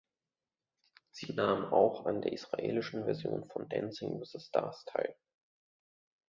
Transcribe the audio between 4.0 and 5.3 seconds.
with the Stars teil.